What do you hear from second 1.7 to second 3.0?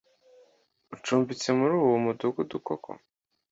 uwo mudugudu koko